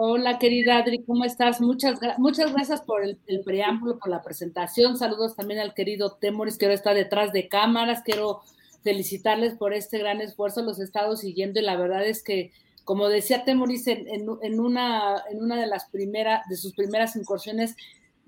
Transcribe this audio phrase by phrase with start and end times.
[0.00, 1.60] Hola, querida Adri, ¿cómo estás?
[1.60, 4.96] Muchas, muchas gracias por el, preámbulo, por la presentación.
[4.96, 8.02] Saludos también al querido Temoris, que ahora está detrás de cámaras.
[8.04, 8.42] Quiero
[8.84, 10.62] felicitarles por este gran esfuerzo.
[10.62, 12.52] Los he estado siguiendo y la verdad es que,
[12.84, 14.06] como decía Temoris en,
[14.40, 17.74] en, una, en una de las primeras, de sus primeras incursiones,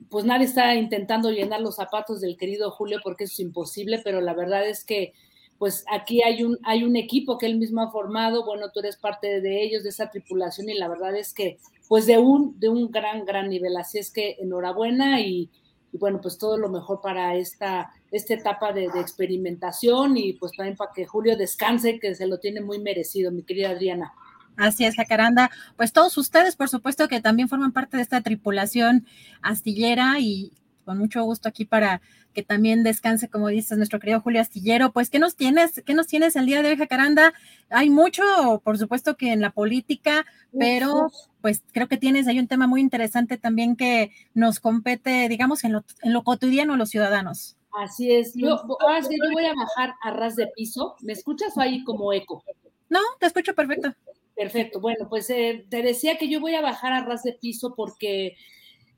[0.09, 4.21] pues nadie está intentando llenar los zapatos del querido Julio porque eso es imposible, pero
[4.21, 5.13] la verdad es que
[5.61, 8.97] pues aquí hay un, hay un equipo que él mismo ha formado, bueno, tú eres
[8.97, 12.71] parte de ellos, de esa tripulación, y la verdad es que, pues de un, de
[12.71, 13.77] un gran, gran nivel.
[13.77, 15.51] Así es que enhorabuena y,
[15.93, 20.93] bueno, pues todo lo mejor para esta, esta etapa de, experimentación y pues también para
[20.95, 24.15] que Julio descanse, que se lo tiene muy merecido, mi querida Adriana.
[24.57, 25.51] Así es, Jacaranda.
[25.77, 29.05] Pues todos ustedes, por supuesto, que también forman parte de esta tripulación
[29.43, 30.53] astillera y
[30.91, 32.03] con mucho gusto aquí para
[32.35, 34.91] que también descanse, como dices, nuestro querido Julio Astillero.
[34.91, 35.81] Pues, ¿qué nos tienes?
[35.87, 37.33] ¿Qué nos tienes el día de hoy, Jacaranda?
[37.69, 38.25] Hay mucho,
[38.65, 40.27] por supuesto, que en la política,
[40.59, 45.63] pero pues creo que tienes ahí un tema muy interesante también que nos compete, digamos,
[45.63, 47.57] en lo, en lo cotidiano a los ciudadanos.
[47.81, 48.35] Así es.
[48.35, 50.97] Yo, ahora sí, yo voy a bajar a ras de piso.
[51.03, 52.43] ¿Me escuchas o ahí como eco?
[52.89, 53.95] No, te escucho perfecto.
[54.35, 54.81] Perfecto.
[54.81, 58.37] Bueno, pues eh, te decía que yo voy a bajar a ras de piso porque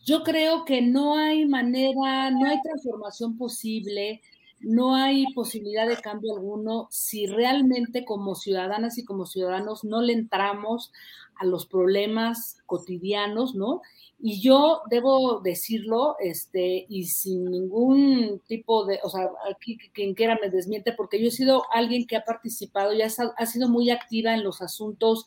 [0.04, 4.20] yo creo que no hay manera, no hay transformación posible,
[4.60, 10.12] no hay posibilidad de cambio alguno si realmente como ciudadanas y como ciudadanos no le
[10.12, 10.92] entramos
[11.36, 13.82] a los problemas cotidianos, ¿no?
[14.20, 20.38] Y yo debo decirlo, este, y sin ningún tipo de, o sea, aquí quien quiera
[20.40, 23.90] me desmiente, porque yo he sido alguien que ha participado y ha, ha sido muy
[23.90, 25.24] activa en los asuntos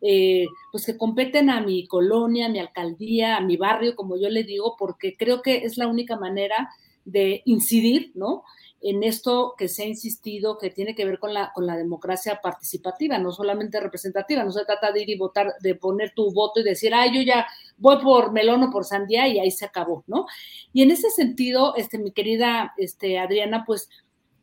[0.00, 4.28] eh, pues que competen a mi colonia, a mi alcaldía, a mi barrio, como yo
[4.28, 6.70] le digo, porque creo que es la única manera
[7.04, 8.44] de incidir, ¿no?
[8.80, 12.40] En esto que se ha insistido, que tiene que ver con la, con la democracia
[12.42, 16.60] participativa, no solamente representativa, no se trata de ir y votar, de poner tu voto
[16.60, 17.46] y decir, ay, yo ya
[17.78, 20.26] voy por melón o por sandía y ahí se acabó, ¿no?
[20.72, 23.88] Y en ese sentido, este, mi querida este, Adriana, pues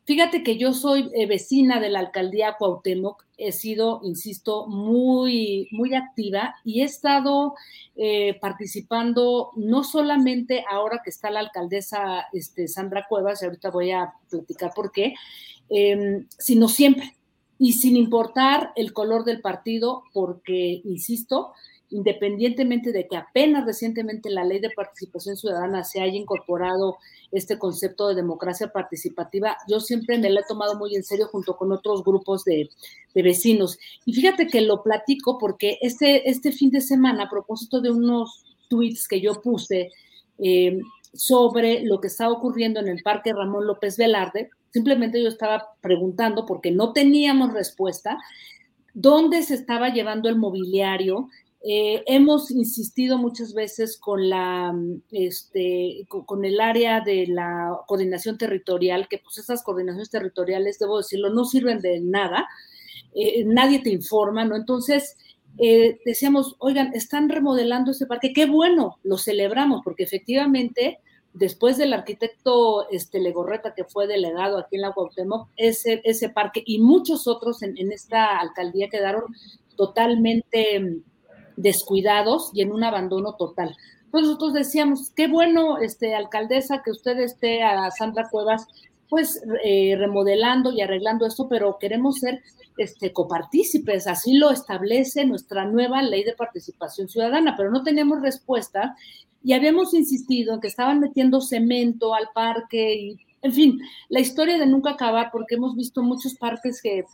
[0.04, 5.94] Fíjate que yo soy eh, vecina de la alcaldía Cuauhtémoc, he sido, insisto, muy, muy
[5.94, 7.54] activa y he estado
[7.94, 13.92] eh, participando no solamente ahora que está la alcaldesa este, Sandra Cuevas, y ahorita voy
[13.92, 15.14] a platicar por qué,
[15.68, 17.16] em, sino siempre
[17.58, 21.52] y sin importar el color del partido, porque, insisto,
[21.92, 26.96] independientemente de que apenas recientemente la ley de participación ciudadana se haya incorporado
[27.30, 31.56] este concepto de democracia participativa, yo siempre me lo he tomado muy en serio junto
[31.56, 32.70] con otros grupos de,
[33.14, 33.78] vecinos.
[34.06, 38.44] Y fíjate que lo platico porque este, este fin de semana, a propósito de unos
[38.68, 39.90] tweets que yo puse
[40.38, 40.80] eh,
[41.12, 46.46] sobre lo que está ocurriendo en el Parque Ramón López Velarde, simplemente yo estaba preguntando
[46.46, 48.18] porque no teníamos respuesta
[48.94, 51.28] dónde se estaba llevando el mobiliario
[51.64, 54.74] eh, hemos insistido muchas veces con, la,
[55.12, 61.30] este, con, el área de la coordinación territorial, que pues esas coordinaciones territoriales, debo decirlo,
[61.30, 62.48] no sirven de nada,
[63.14, 64.56] eh, nadie te informa, ¿no?
[64.56, 65.16] Entonces,
[65.58, 70.98] eh, decíamos, oigan, están remodelando ese parque, qué bueno, lo celebramos, porque efectivamente,
[71.32, 76.64] después del arquitecto este, Legorreta, que fue delegado aquí en la Cuauhtémoc, ese, ese parque
[76.66, 79.26] y muchos otros en, en esta alcaldía quedaron
[79.76, 81.02] totalmente
[81.56, 83.76] descuidados y en un abandono total.
[84.04, 88.66] Entonces nosotros decíamos, qué bueno, este, alcaldesa, que usted esté a Sandra Cuevas
[89.08, 92.42] pues eh, remodelando y arreglando esto, pero queremos ser
[92.78, 98.96] este, copartícipes, así lo establece nuestra nueva ley de participación ciudadana, pero no tenemos respuesta
[99.44, 104.56] y habíamos insistido en que estaban metiendo cemento al parque y, en fin, la historia
[104.56, 107.04] de nunca acabar, porque hemos visto muchos parques que,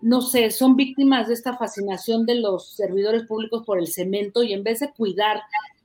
[0.00, 4.52] no sé, son víctimas de esta fascinación de los servidores públicos por el cemento y
[4.52, 5.42] en vez de cuidar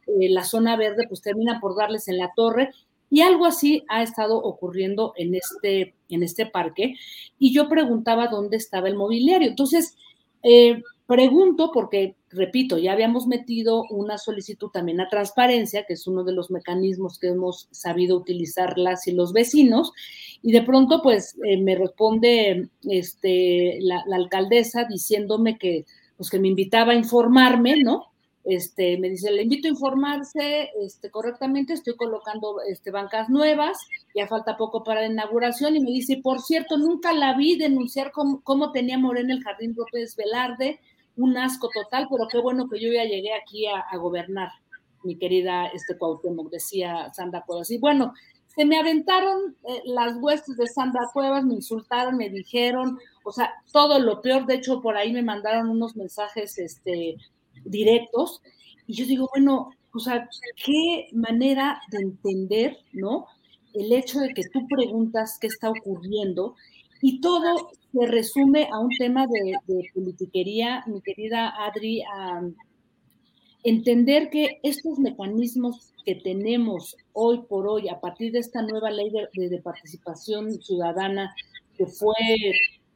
[0.07, 2.71] eh, la zona verde, pues terminan por darles en la torre
[3.09, 6.95] y algo así ha estado ocurriendo en este, en este parque.
[7.37, 9.49] Y yo preguntaba dónde estaba el mobiliario.
[9.49, 9.95] Entonces,
[10.41, 16.23] eh, pregunto porque, repito, ya habíamos metido una solicitud también a transparencia, que es uno
[16.23, 19.91] de los mecanismos que hemos sabido utilizar las y los vecinos.
[20.41, 25.85] Y de pronto, pues, eh, me responde este, la, alcaldesa diciéndome que,
[26.17, 28.07] pues, que me invitaba a informarme, ¿no?
[28.43, 33.77] Este, me dice, le invito a informarse este, correctamente, estoy colocando este, bancas nuevas,
[34.13, 38.11] ya falta poco para la inauguración, y me dice, por cierto, nunca la vi denunciar
[38.11, 40.81] cómo, cómo tenía Morena el Jardín López Velarde,
[41.15, 44.49] un asco total, pero qué bueno que yo ya llegué aquí a, gobernar,
[45.03, 47.69] mi querida este, Cuauhtémoc, decía Sandra Cuevas.
[47.71, 48.13] Y bueno,
[48.47, 53.51] se me aventaron eh, las huestes de Sandra Cuevas, me insultaron, me dijeron, o sea,
[53.71, 57.17] todo lo peor, de hecho, por ahí me mandaron unos mensajes, este,
[57.65, 58.41] directos.
[58.87, 60.27] Y yo digo, bueno, o sea,
[60.63, 63.27] qué manera de entender, ¿no?
[63.73, 66.55] El hecho de que tú preguntas qué está ocurriendo
[67.05, 72.41] y todo se resume a un tema de, politiquería, mi querida Adri, a
[73.61, 79.11] entender que estos mecanismos que tenemos hoy por hoy, a partir de esta nueva ley
[79.33, 81.35] de, participación ciudadana
[81.77, 82.15] que fue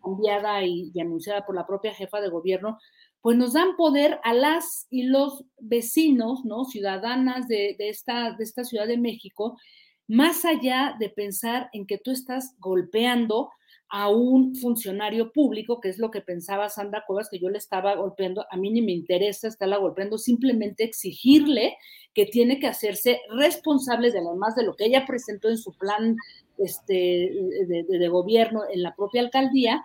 [0.01, 2.79] cambiada y, anunciada por la propia jefa de gobierno,
[3.21, 6.63] pues nos dan poder a las y los vecinos, ¿no?
[6.63, 9.59] Ciudadanas de, esta, de esta Ciudad de México,
[10.07, 13.49] más allá de pensar en que tú estás golpeando
[13.89, 17.95] a un funcionario público, que es lo que pensaba Sandra Cuevas, que yo le estaba
[17.95, 21.77] golpeando, a mí ni me interesa estarla golpeando, simplemente exigirle
[22.13, 26.17] que tiene que hacerse responsable de además de lo que ella presentó en su plan
[26.57, 27.31] este,
[27.67, 29.83] de, de gobierno en la propia alcaldía,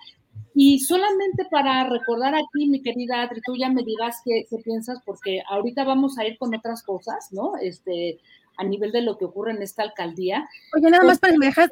[0.55, 5.43] y solamente para recordar aquí, mi querida Adri, tú ya me dirás qué, piensas, porque
[5.48, 7.52] ahorita vamos a ir con otras cosas, ¿no?
[7.60, 8.19] Este,
[8.56, 10.49] a nivel de lo que ocurre en esta alcaldía.
[10.75, 11.70] Oye, nada más para me dejas,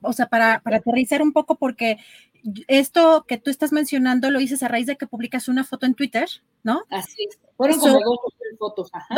[0.00, 1.98] o sea, para, para aterrizar un poco, porque
[2.66, 5.94] esto que tú estás mencionando lo dices a raíz de que publicas una foto en
[5.94, 6.28] Twitter,
[6.62, 6.82] ¿no?
[6.90, 7.38] Así es.
[7.56, 8.90] Fueron como dos o tres fotos.
[8.92, 9.14] Ajá.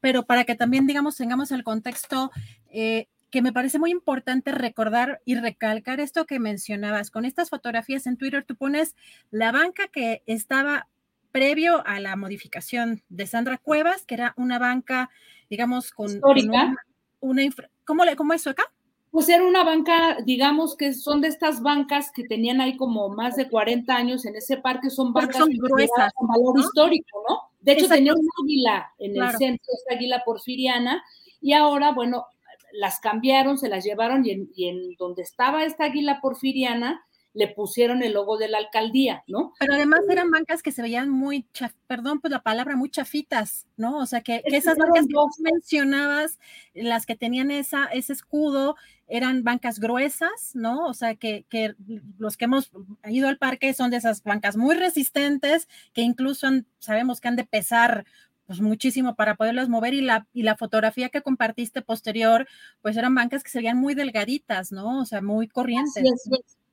[0.00, 2.30] pero para que también, digamos, tengamos el contexto,
[2.70, 7.10] eh, que me parece muy importante recordar y recalcar esto que mencionabas.
[7.10, 8.96] Con estas fotografías en Twitter, tú pones
[9.30, 10.88] la banca que estaba
[11.32, 15.10] previo a la modificación de Sandra Cuevas, que era una banca,
[15.50, 16.74] digamos, con, Histórica.
[17.20, 18.64] una, ¿cómo, le, ¿Cómo es eso acá?
[19.10, 23.34] Pues era una banca, digamos que son de estas bancas que tenían ahí como más
[23.34, 27.50] de 40 años en ese parque, son bancas son gruesas, con valor histórico, ¿no?
[27.60, 31.02] De hecho, tenía una águila en el centro, esta águila porfiriana,
[31.40, 32.26] y ahora, bueno,
[32.72, 38.14] las cambiaron, se las llevaron y en, donde estaba esta águila porfiriana le pusieron el
[38.14, 39.52] logo de la alcaldía, ¿no?
[39.60, 41.46] Pero además eran bancas que se veían muy,
[41.86, 43.98] perdón, pues la palabra, muy chafitas, ¿no?
[43.98, 46.38] O sea, que, esas bancas que vos mencionabas,
[46.74, 48.74] las que tenían esa, ese escudo,
[49.06, 50.86] eran bancas gruesas, ¿no?
[50.86, 51.74] O sea, que, que,
[52.18, 52.72] los que hemos
[53.08, 56.48] ido al parque son de esas bancas muy resistentes, que incluso
[56.78, 58.04] sabemos que han de pesar
[58.46, 62.48] pues muchísimo para poderlos mover y la, y la fotografía que compartiste posterior,
[62.82, 65.02] pues eran bancas que se veían muy delgaditas, ¿no?
[65.02, 66.02] O sea, muy corrientes.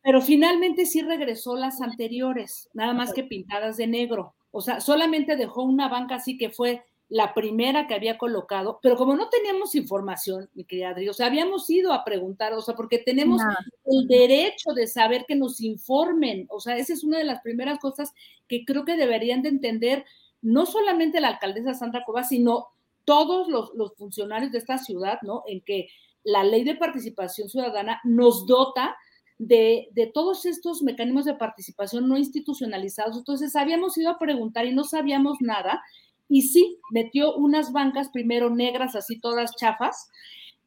[0.08, 4.36] Pero finalmente sí regresó las anteriores, nada más que pintadas de negro.
[4.52, 8.96] O sea, solamente dejó una banca así que fue la primera que había colocado, pero
[8.96, 12.74] como no teníamos información, mi querida Adri, o sea, habíamos ido a preguntar, o sea,
[12.74, 13.42] porque tenemos
[13.84, 17.78] el derecho de saber que nos informen, o sea, esa es una de las primeras
[17.78, 18.14] cosas
[18.48, 20.06] que creo que deberían de entender
[20.42, 22.68] no solamente la alcaldesa Sandra Cuevas, sino
[23.04, 25.44] todos los, funcionarios de esta ciudad, ¿no?
[25.48, 25.90] En que
[26.24, 28.96] la ley de participación ciudadana nos dota
[29.40, 33.18] de, todos estos mecanismos de participación no institucionalizados.
[33.18, 35.82] Entonces, habíamos ido a preguntar y no sabíamos nada.
[36.30, 40.10] Y sí, metió unas bancas primero negras, así todas chafas.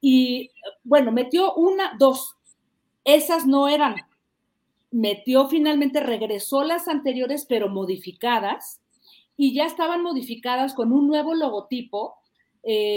[0.00, 0.50] Y
[0.84, 2.36] bueno, metió una, dos.
[3.04, 3.96] Esas no eran.
[4.90, 8.80] Metió finalmente, regresó las anteriores, pero modificadas
[9.36, 12.16] y ya estaban modificadas con un nuevo logotipo.
[12.62, 12.96] Eh...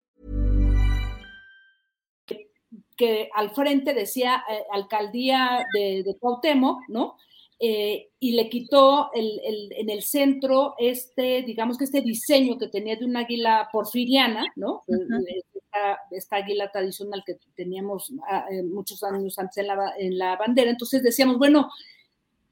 [3.01, 7.15] Que al frente decía eh, alcaldía de, de Cuauhtémoc, ¿no?
[7.59, 12.67] Eh, y le quitó el, el, en el centro este, digamos que este diseño que
[12.67, 14.83] tenía de una águila porfiriana, ¿no?
[14.85, 15.25] Uh -huh.
[15.53, 20.37] esta, esta, águila tradicional que teníamos ah, eh, muchos años antes en la, en la,
[20.37, 20.69] bandera.
[20.69, 21.69] Entonces decíamos, bueno,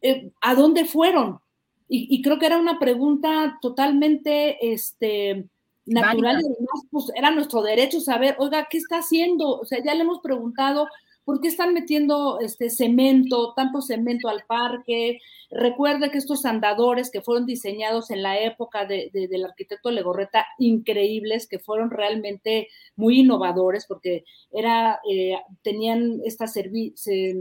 [0.02, 1.40] eh, ¿a dónde fueron?
[1.88, 5.48] Y, y, creo que era una pregunta totalmente, este,
[5.90, 9.60] natural y además pues era nuestro derecho saber, oiga, ¿qué está haciendo?
[9.60, 10.88] O sea, ya le hemos preguntado
[11.30, 15.20] por qué están metiendo este cemento, tanto cemento al parque.
[15.52, 20.48] Recuerde que estos andadores que fueron diseñados en la época de, de, del arquitecto Legorreta,
[20.58, 27.36] increíbles, que fueron realmente muy innovadores, porque era, eh, tenían esta este,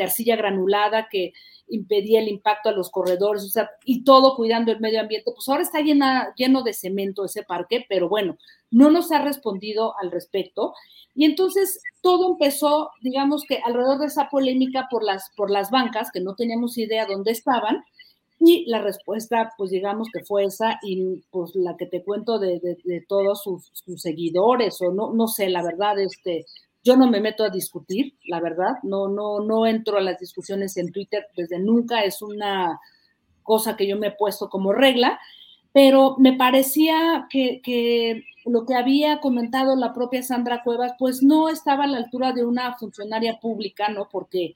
[0.00, 1.32] arcilla granulada que
[1.68, 5.48] impedía el impacto a los corredores, o sea, y todo cuidando el medio ambiente, pues
[5.48, 8.36] ahora está lleno de cemento ese parque, pero bueno,
[8.70, 10.74] no nos ha respondido al respecto.
[11.14, 16.10] Y entonces todo empezó, digamos que alrededor de esa polémica por las, por las bancas,
[16.12, 17.84] que no teníamos idea dónde estaban,
[18.40, 22.58] y la respuesta, pues digamos que fue esa, y pues la que te cuento de,
[22.60, 26.44] de, de todos sus, sus, seguidores, o no, no sé, la verdad, este,
[26.84, 30.76] yo no me meto a discutir, la verdad, no, no, no entro a las discusiones
[30.76, 32.78] en Twitter desde nunca, es una
[33.42, 35.18] cosa que yo me he puesto como regla,
[35.72, 41.84] pero me parecía que, lo que había comentado la propia Sandra Cuevas, pues no estaba
[41.84, 44.08] a la altura de una funcionaria pública, ¿no?
[44.10, 44.54] Porque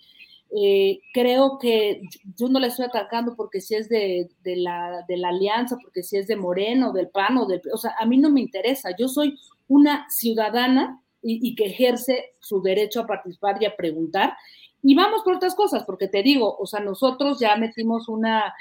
[0.54, 2.02] eh, creo que
[2.36, 6.02] yo no le estoy atacando porque si es de, de, la, de la alianza, porque
[6.02, 7.62] si es de Moreno, del PAN o del...
[7.72, 12.62] O sea, a mí no me interesa, yo soy una ciudadana y, que ejerce su
[12.62, 14.34] derecho a participar y a preguntar.
[14.82, 18.54] Y vamos por otras cosas, porque te digo, o sea, nosotros ya metimos una,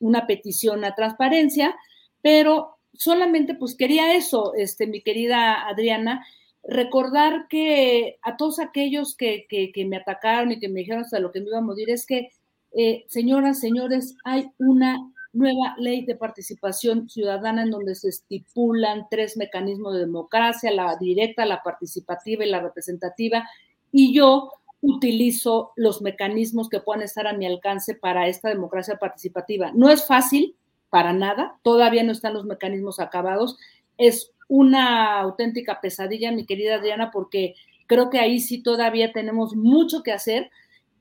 [0.00, 1.74] una petición a transparencia,
[2.20, 6.26] pero solamente pues quería eso, este, mi querida Adriana,
[6.64, 11.18] recordar que a todos aquellos que, que, que me atacaron y que me dijeron hasta
[11.18, 12.30] lo que me iba a morir, es que,
[12.76, 19.36] eh, señoras, señores, hay una nueva ley de participación ciudadana en donde se estipulan tres
[19.36, 23.48] mecanismos de democracia, la directa, la participativa y la representativa,
[23.90, 29.70] y yo utilizo los mecanismos que puedan estar a mi alcance para esta democracia participativa.
[29.74, 30.56] No es fácil,
[30.90, 33.56] para nada, todavía no están los mecanismos acabados,
[33.96, 37.54] es una auténtica pesadilla, mi querida Adriana, porque
[37.86, 40.50] creo que ahí sí todavía tenemos mucho que hacer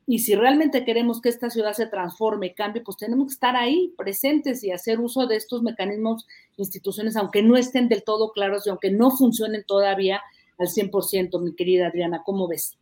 [0.08, 3.93] y si realmente queremos que esta ciudad se transforme cambie, pues tenemos que estar ahí
[3.98, 6.27] presentes y hacer uso de estos mecanismos,
[6.58, 10.22] instituciones, aunque no estén del todo claros y aunque no funcionen todavía
[10.58, 12.77] al 100%, mi querida Adriana, ¿cómo ves?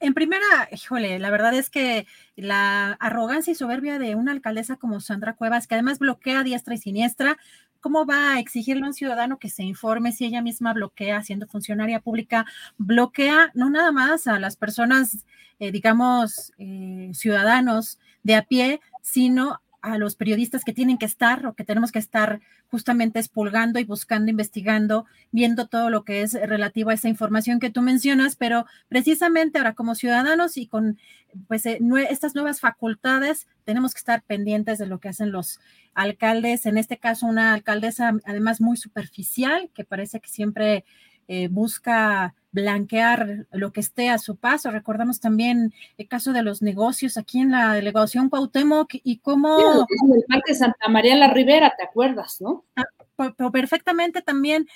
[0.00, 2.06] En primera, híjole, la verdad es que
[2.36, 6.78] la arrogancia y soberbia de una alcaldesa como Sandra Cuevas, que además bloquea diestra y
[6.78, 7.36] siniestra,
[7.80, 11.46] ¿cómo va a exigirle a un ciudadano que se informe si ella misma bloquea, siendo
[11.46, 15.24] funcionaria pública, bloquea no nada más a las personas,
[15.58, 21.46] eh, digamos, eh, ciudadanos de a pie, sino a los periodistas que tienen que estar
[21.46, 26.34] o que tenemos que estar justamente expulgando y buscando, investigando, viendo todo lo que es
[26.34, 30.98] relativo a esa información que tú mencionas, pero precisamente ahora como ciudadanos y con
[31.46, 31.78] pues eh,
[32.10, 35.60] estas nuevas facultades tenemos que estar pendientes de lo que hacen los
[35.94, 40.84] alcaldes, en este caso una alcaldesa además muy superficial que parece que siempre
[41.28, 44.70] eh, busca blanquear lo que esté a su paso.
[44.70, 49.58] Recordamos también el caso de los negocios aquí en la delegación Cuauhtémoc y cómo...
[49.58, 52.64] Sí, en el Parque Santa María la Ribera, ¿te acuerdas, no?
[52.76, 52.84] Ah,
[53.36, 54.66] pero perfectamente también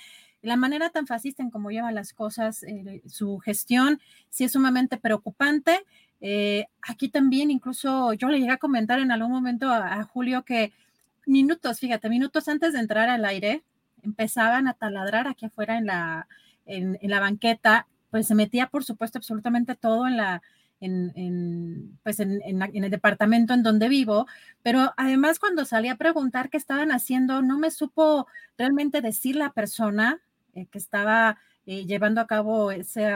[0.43, 4.97] la manera tan fascista en cómo lleva las cosas, eh, su gestión, sí es sumamente
[4.97, 5.85] preocupante.
[6.21, 10.45] Eh, aquí también incluso yo le llegué a comentar en algún momento a, a Julio
[10.45, 10.73] que
[11.27, 13.63] minutos, fíjate, minutos antes de entrar al aire,
[14.03, 16.27] empezaban a taladrar aquí afuera en la,
[16.67, 20.43] en, en, la banqueta, pues se metía, por supuesto, absolutamente todo en la,
[20.83, 24.27] en, pues en, el departamento en donde vivo,
[24.63, 28.27] pero además cuando salí a preguntar qué estaban haciendo, no me supo
[28.59, 30.21] realmente decir la persona
[30.55, 33.13] eh, que estaba eh, llevando a cabo ese,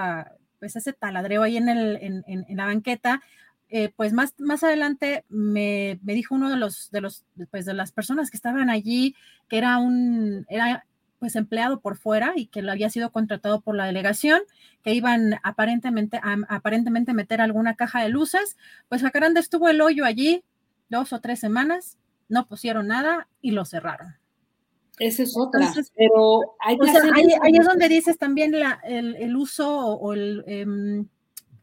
[0.60, 3.22] pues ese taladreo ahí en, el, en, la banqueta.
[3.68, 7.74] Eh, pues más, más adelante me, me, dijo uno de los, de los, pues de
[7.74, 9.16] las personas que estaban allí,
[9.48, 10.86] que era un, era
[11.18, 14.42] pues empleado por fuera y que lo había sido contratado por la delegación,
[14.82, 18.56] que iban aparentemente a, aparentemente meter alguna caja de luces,
[18.88, 20.44] pues Jacaranda estuvo el hoyo allí
[20.88, 24.16] dos o tres semanas, no pusieron nada y lo cerraron.
[24.98, 26.90] Esa es otra, pero hay que
[27.42, 31.06] ahí, es donde dices también la, el, uso o, el em,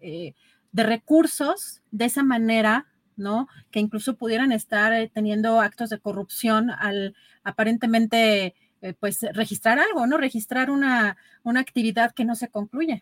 [0.02, 0.36] eh,
[0.72, 3.48] de recursos de esa manera, ¿no?
[3.72, 10.06] Que incluso pudieran estar eh, teniendo actos de corrupción al aparentemente eh, pues registrar algo,
[10.06, 10.18] ¿no?
[10.18, 13.02] Registrar una, una actividad que no se concluye.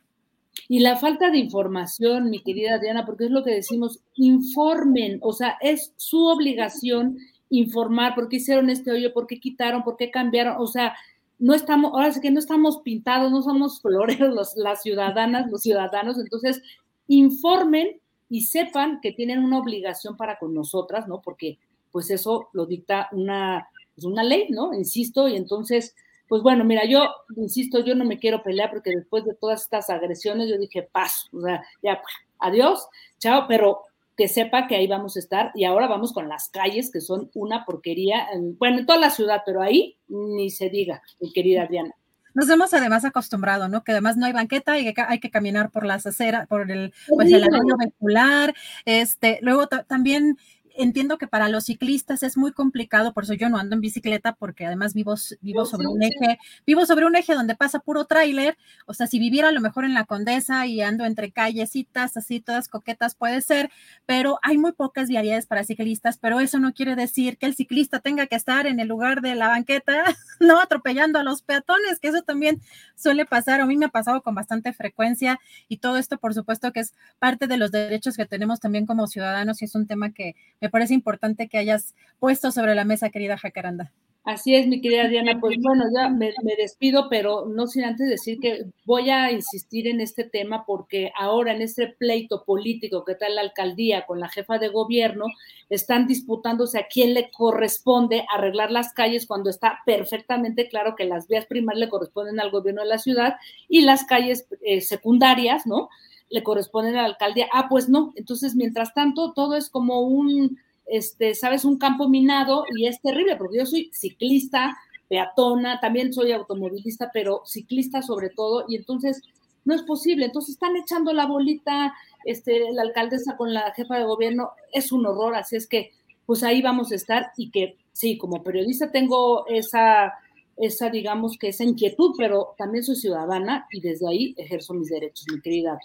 [0.67, 5.33] Y la falta de información, mi querida Diana, porque es lo que decimos, informen, o
[5.33, 7.17] sea, es su obligación
[7.49, 10.95] informar por qué hicieron este hoyo, por qué quitaron, por qué cambiaron, o sea,
[11.39, 16.19] no estamos, ahora sí que no estamos pintados, no somos floreros las ciudadanas, los ciudadanos,
[16.19, 16.61] entonces
[17.07, 21.21] informen y sepan que tienen una obligación para con nosotras, ¿no?
[21.21, 21.57] Porque
[21.91, 23.67] pues eso lo dicta una
[24.01, 24.73] es una ley, ¿no?
[24.73, 25.95] Insisto, y entonces,
[26.27, 29.89] pues bueno, mira, yo, insisto, yo no me quiero pelear porque después de todas estas
[29.89, 32.87] agresiones yo dije, paso, o sea, ya, pues, adiós,
[33.19, 33.81] chao, pero
[34.17, 37.29] que sepa que ahí vamos a estar y ahora vamos con las calles que son
[37.33, 38.27] una porquería,
[38.59, 41.95] bueno, en toda la ciudad, pero ahí ni se diga, mi querida Diana.
[42.33, 43.83] Nos hemos además acostumbrado, ¿no?
[43.83, 46.93] Que además no hay banqueta y que hay que caminar por las aceras, por el,
[47.09, 48.55] pues el anillo vehicular.
[48.85, 50.37] Este, luego también
[50.77, 54.33] entiendo que para los ciclistas es muy complicado, por eso yo no ando en bicicleta,
[54.33, 58.57] porque además vivo, vivo sobre un eje, vivo sobre un eje donde pasa puro tráiler,
[58.85, 62.39] o sea, si viviera a lo mejor en la Condesa y ando entre callecitas, así
[62.39, 63.71] todas coquetas puede ser,
[64.05, 67.99] pero hay muy pocas vialidades para ciclistas, pero eso no quiere decir que el ciclista
[67.99, 70.03] tenga que estar en el lugar de la banqueta,
[70.39, 72.61] no atropellando a los peatones, que eso también
[72.95, 76.71] suele pasar, a mí me ha pasado con bastante frecuencia y todo esto, por supuesto,
[76.71, 80.11] que es parte de los derechos que tenemos también como ciudadanos y es un tema
[80.11, 83.91] que me parece importante que hayas puesto sobre la mesa, querida Jacaranda.
[84.23, 85.39] Así es, mi querida Diana.
[85.39, 89.99] Pues bueno, ya me, despido, pero no sin antes decir que voy a insistir en
[89.99, 94.59] este tema porque ahora en este pleito político que está la alcaldía con la jefa
[94.59, 95.25] de gobierno,
[95.69, 101.27] están disputándose a quién le corresponde arreglar las calles cuando está perfectamente claro que las
[101.27, 105.89] vías primarias le corresponden al gobierno de la ciudad y las calles eh, secundarias, ¿no?
[106.31, 107.47] Le corresponde a la alcaldía.
[107.53, 108.13] Ah, pues no.
[108.15, 113.35] Entonces, mientras tanto, todo es como un, este, sabes, un campo minado y es terrible,
[113.35, 114.77] porque yo soy ciclista,
[115.09, 119.21] peatona, también soy automovilista, pero ciclista sobre todo, y entonces
[119.65, 120.25] no es posible.
[120.25, 121.93] Entonces están echando la bolita,
[122.25, 125.91] este, la alcaldesa con la jefa de gobierno, es un horror, así es que
[126.25, 130.13] pues ahí vamos a estar y que sí, como periodista tengo esa,
[130.55, 135.25] esa digamos que esa inquietud, pero también soy ciudadana y desde ahí ejerzo mis derechos,
[135.29, 135.77] mi querida.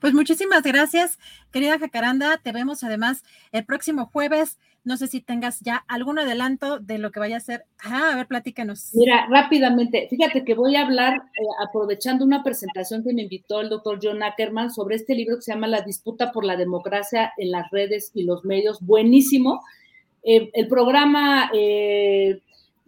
[0.00, 1.18] Pues muchísimas gracias,
[1.50, 2.38] querida Jacaranda.
[2.38, 4.58] Te vemos además el próximo jueves.
[4.84, 7.64] No sé si tengas ya algún adelanto de lo que vaya a ser.
[7.84, 8.90] Ah, a ver, platícanos.
[8.94, 13.68] Mira, rápidamente, fíjate que voy a hablar, eh, aprovechando una presentación que me invitó el
[13.68, 17.52] doctor John Ackerman sobre este libro que se llama La disputa por la democracia en
[17.52, 18.80] las redes y los medios.
[18.80, 19.62] Buenísimo.
[20.24, 22.40] Eh, el programa eh,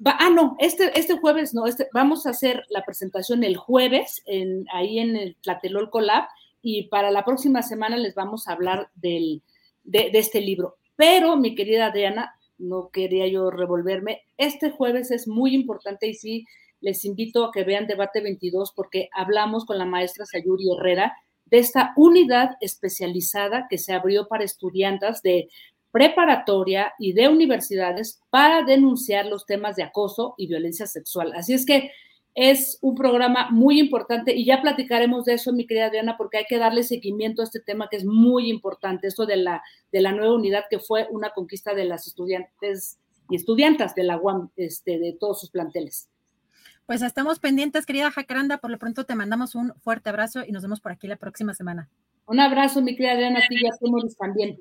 [0.04, 4.66] ah, no, este, este jueves no, este, vamos a hacer la presentación el jueves en,
[4.72, 6.24] ahí en el Tlatelolco Lab
[6.64, 9.42] y para la próxima semana les vamos a hablar del,
[9.82, 10.78] de, este libro.
[10.96, 16.46] Pero, mi querida Adriana, no quería yo revolverme, este jueves es muy importante y sí
[16.80, 21.58] les invito a que vean Debate 22 porque hablamos con la maestra Sayuri Herrera de
[21.58, 25.50] esta unidad especializada que se abrió para estudiantes de
[25.90, 31.34] preparatoria y de universidades para denunciar los temas de acoso y violencia sexual.
[31.34, 31.90] Así es que
[32.34, 36.44] es un programa muy importante y ya platicaremos de eso, mi querida Diana, porque hay
[36.48, 40.12] que darle seguimiento a este tema que es muy importante, esto de la, de la
[40.12, 42.98] nueva unidad que fue una conquista de las estudiantes
[43.30, 46.08] y estudiantas de la UAM, este, de todos sus planteles.
[46.86, 50.62] Pues estamos pendientes, querida Jacaranda, por lo pronto te mandamos un fuerte abrazo y nos
[50.62, 51.88] vemos por aquí la próxima semana.
[52.26, 54.60] Un abrazo, mi querida Diana, a ti y a también.